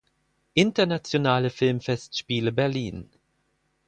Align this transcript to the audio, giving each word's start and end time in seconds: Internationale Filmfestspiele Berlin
Internationale 0.55 1.51
Filmfestspiele 1.51 2.51
Berlin 2.51 3.07